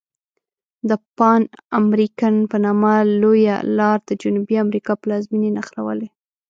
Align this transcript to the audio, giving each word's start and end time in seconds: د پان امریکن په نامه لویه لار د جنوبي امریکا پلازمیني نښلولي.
د 0.89 0.91
پان 1.17 1.41
امریکن 1.81 2.35
په 2.51 2.57
نامه 2.65 2.93
لویه 3.21 3.57
لار 3.77 3.97
د 4.09 4.11
جنوبي 4.21 4.55
امریکا 4.65 4.93
پلازمیني 5.01 5.49
نښلولي. 5.57 6.09